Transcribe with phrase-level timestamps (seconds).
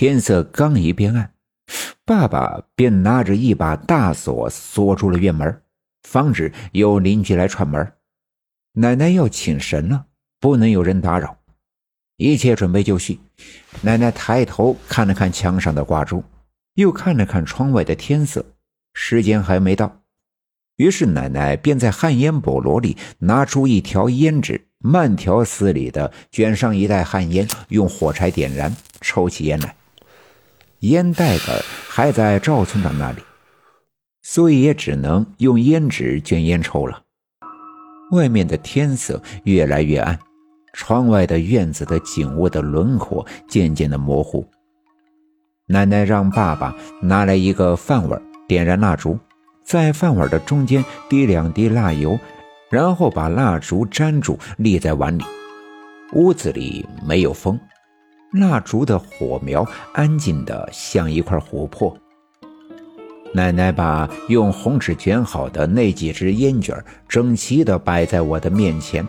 [0.00, 1.32] 天色刚一变暗，
[2.04, 5.60] 爸爸便拿着一把大锁锁住了院门，
[6.04, 7.94] 防止有邻居来串门。
[8.74, 10.06] 奶奶要请神了，
[10.38, 11.36] 不能有人打扰。
[12.16, 13.18] 一切准备就绪，
[13.82, 16.22] 奶奶抬头看了看墙上的挂钟，
[16.74, 18.46] 又看了看窗外的天色，
[18.94, 20.02] 时间还没到。
[20.76, 29.74] 于是奶奶便在旱烟菠萝里拿出一条烟纸，慢条斯理地卷上一袋旱烟，用火柴点燃，抽起烟来。
[30.80, 31.50] 烟袋子
[31.88, 33.20] 还在赵村长那里，
[34.22, 37.02] 所以也只能用烟纸卷烟抽了。
[38.12, 40.16] 外面的天色越来越暗，
[40.72, 44.48] 窗外的院子的景物的轮廓渐渐的模糊。
[45.66, 49.18] 奶奶让爸爸拿来一个饭碗，点燃蜡烛。
[49.64, 52.18] 在饭碗的中间滴两滴蜡油，
[52.70, 55.24] 然后把蜡烛粘住，立在碗里。
[56.14, 57.60] 屋子里没有风，
[58.32, 61.96] 蜡烛的火苗安静的像一块琥珀。
[63.34, 69.06] 奶奶把用红纸卷好的那几只烟卷整齐的摆在我的面前，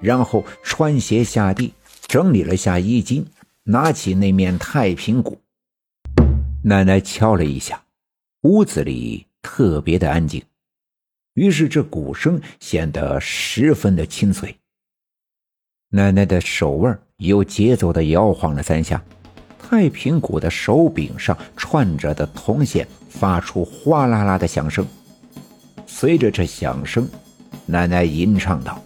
[0.00, 1.72] 然后穿鞋下地，
[2.06, 3.24] 整理了下衣襟，
[3.64, 5.38] 拿起那面太平鼓。
[6.64, 7.82] 奶奶敲了一下，
[8.42, 9.26] 屋子里。
[9.44, 10.40] 特别的安静，
[11.34, 14.54] 于是这鼓声显得十分的清脆。
[15.94, 19.02] 奶奶的手腕有节奏的摇晃了三下，
[19.62, 24.86] 太平鼓的手柄上串着的铜线发出哗啦啦的响声。
[25.86, 27.06] 随着这响声，
[27.66, 28.80] 奶奶吟唱道：“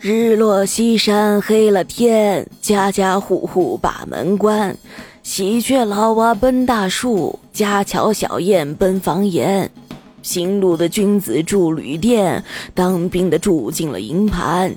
[0.00, 4.74] 日落西山黑了天，家家户户把门关。”
[5.22, 9.70] 喜鹊老蛙奔大树，家巧小燕奔房檐。
[10.22, 14.74] 行路的君子住旅店，当兵的住进了营盘。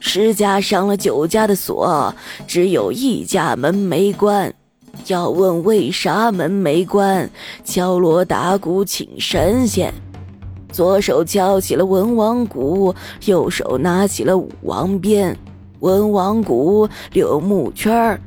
[0.00, 2.12] 十家上了九家的锁，
[2.46, 4.52] 只有一家门没关。
[5.06, 7.30] 要问为啥门没关？
[7.64, 9.94] 敲锣打鼓请神仙。
[10.72, 12.94] 左手敲起了文王鼓，
[13.26, 15.36] 右手拿起了武王鞭。
[15.80, 18.20] 文王鼓柳木圈儿。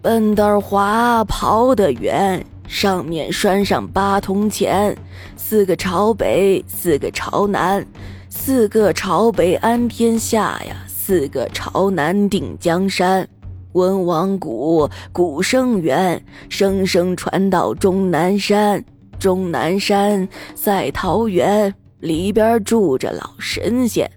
[0.00, 4.96] 奔得滑，跑得远，上面拴上八铜钱，
[5.36, 7.84] 四个朝北，四个朝南，
[8.30, 10.76] 四个朝北安天下呀，
[11.08, 13.26] 四个朝南定江山。
[13.72, 18.84] 文王鼓，鼓声远，声声传到终南山。
[19.18, 24.10] 终南山在桃源，里边住着老神仙，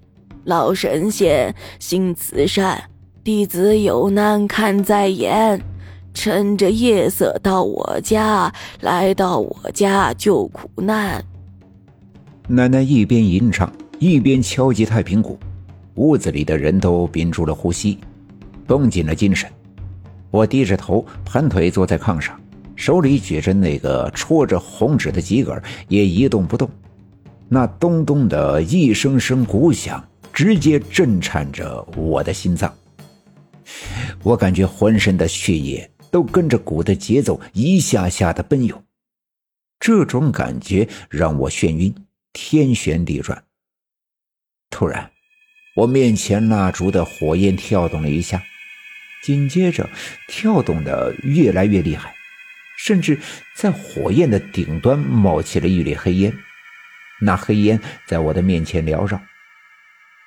[0.43, 2.83] 老神仙心慈善，
[3.23, 5.61] 弟子有难看在眼。
[6.13, 11.23] 趁着夜色到我家，来到我家救苦难。
[12.49, 15.39] 奶奶一边吟唱，一边敲击太平鼓，
[15.95, 17.97] 屋子里的人都屏住了呼吸，
[18.65, 19.49] 绷紧了精神。
[20.29, 22.39] 我低着头，盘腿坐在炕上，
[22.75, 26.69] 手里举着那个戳着红纸的秸秆，也一动不动。
[27.47, 32.73] 那咚咚的一声声鼓响，直接震颤着我的心脏。
[34.23, 35.89] 我感觉浑身的血液。
[36.11, 38.83] 都跟着鼓的节奏一下下的奔涌，
[39.79, 41.95] 这种感觉让我眩晕，
[42.33, 43.41] 天旋地转。
[44.69, 45.09] 突然，
[45.73, 48.43] 我面前蜡烛的火焰跳动了一下，
[49.23, 49.89] 紧接着
[50.27, 52.13] 跳动的越来越厉害，
[52.77, 53.17] 甚至
[53.55, 56.33] 在火焰的顶端冒起了一缕黑烟。
[57.21, 59.21] 那黑烟在我的面前缭绕，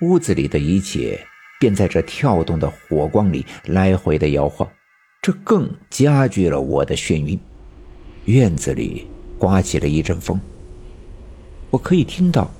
[0.01, 1.27] 屋子里的一切
[1.61, 4.67] 便在这跳动的火光里来回的摇晃。
[5.21, 7.39] 这更加剧了我的眩晕。
[8.27, 9.07] 院子里
[9.39, 10.41] 刮起了一阵风，
[11.69, 12.51] 我可以听到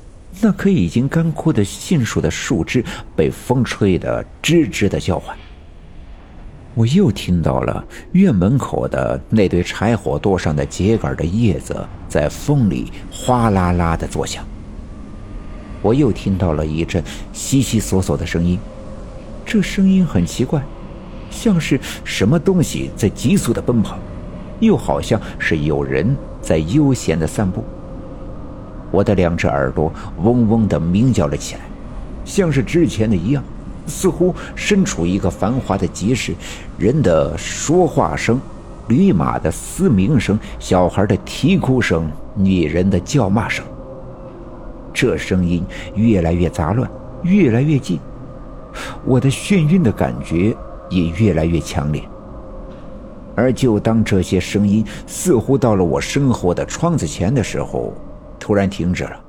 [0.41, 2.85] 那棵已经干枯的杏树的树枝
[3.17, 5.37] 被风吹得吱吱的叫唤。
[6.75, 14.45] 我又听到了院门口的那堆柴火垛上的秸秆的叶子在风里哗啦啦的作响。
[15.81, 17.03] 我又听到了一阵
[17.33, 18.59] 悉悉索索的声音，
[19.47, 20.63] 这声音很奇怪。
[21.31, 23.99] 像是什么东西在急速的奔跑，
[24.61, 27.65] 又好像是有人在悠闲的散步。
[28.95, 29.93] 我的两只耳朵
[30.23, 31.61] 嗡嗡的鸣叫了起来，
[32.25, 33.43] 像是之前的一样，
[33.87, 36.33] 似乎身处一个繁华的集市，
[36.79, 38.41] 人的说话声、
[38.87, 43.65] 驴马的嘶鸣声、小孩的啼哭声、女人的叫骂声。
[44.93, 45.65] 这声音
[45.97, 46.89] 越来越杂乱，
[47.23, 47.99] 越来越近，
[49.05, 50.57] 我的眩晕的感觉。
[50.91, 52.03] 也越来越强烈，
[53.35, 57.95] 而就当这些声音似乎到了我身后的窗子前的时候，
[58.45, 59.25] 突然停止了。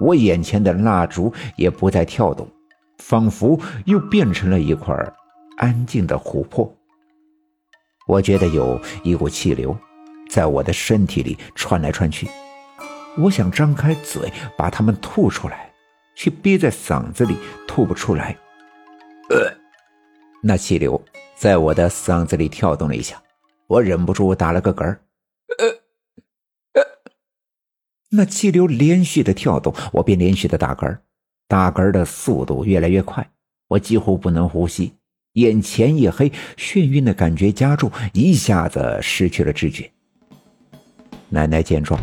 [0.00, 2.48] 我眼前的蜡烛也不再跳动，
[2.96, 4.96] 仿佛又变成了一块
[5.58, 6.74] 安静的琥珀。
[8.06, 9.76] 我觉得有一股气流
[10.30, 12.26] 在我的身体里穿来穿去，
[13.18, 15.70] 我想张开嘴把它们吐出来，
[16.16, 17.36] 却憋在嗓子里
[17.68, 18.34] 吐不出来。
[19.28, 19.52] 呃，
[20.42, 20.98] 那气流
[21.36, 23.22] 在我的嗓子里跳动了一下，
[23.66, 24.98] 我忍不住打了个嗝儿。
[25.58, 26.82] 呃，
[28.12, 30.98] 那气流连续的跳动，我便连续的打嗝
[31.46, 33.24] 打嗝的速度越来越快，
[33.68, 34.92] 我几乎不能呼吸。
[35.34, 39.88] 眼前一黑，眩晕的感觉加重，一下子失去了知觉。
[41.28, 42.00] 奶奶见状，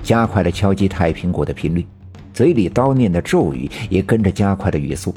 [0.00, 1.84] 加快了敲击太平鼓的频率，
[2.32, 5.12] 嘴里叨念的咒语也跟着加快了语速。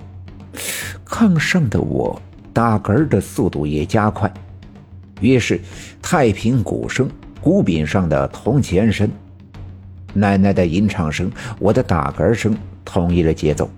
[1.05, 2.19] 炕上的我
[2.51, 4.33] 打嗝的速度也加快，
[5.19, 5.61] 于是
[6.01, 7.07] 太平鼓声、
[7.39, 9.07] 鼓柄上的铜钱声、
[10.13, 13.69] 奶奶的吟唱声、我的打嗝声统一了节奏，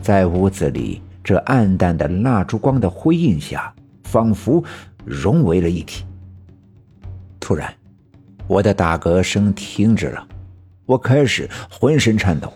[0.00, 1.00] 在屋子里。
[1.24, 3.72] 这暗淡的蜡烛光的辉映下，
[4.02, 4.60] 仿佛
[5.04, 6.04] 融为了一体。
[7.38, 7.72] 突然，
[8.48, 10.26] 我的打嗝声停止了，
[10.84, 12.52] 我开始浑身颤抖，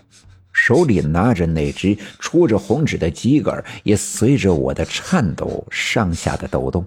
[0.51, 6.85] 手里拿着那只戳着红纸的鸡杆也随着我的颤抖上下的抖动。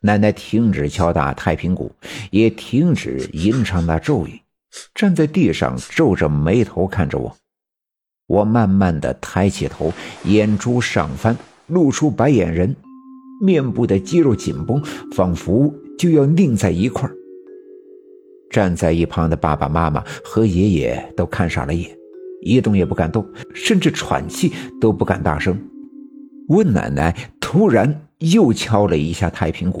[0.00, 1.92] 奶奶停止敲打太平鼓，
[2.30, 4.40] 也停止吟唱那咒语，
[4.94, 7.36] 站在地上皱着眉头看着我。
[8.26, 9.92] 我慢慢的抬起头，
[10.24, 11.36] 眼珠上翻，
[11.68, 12.74] 露出白眼仁，
[13.40, 14.82] 面部的肌肉紧绷，
[15.14, 17.08] 仿佛就要拧在一块
[18.50, 21.96] 站在一旁的爸爸妈妈和爷爷都看傻了眼，
[22.42, 23.24] 一动也不敢动，
[23.54, 25.56] 甚至喘气都不敢大声。
[26.48, 29.80] 我奶奶突然又敲了一下太平鼓。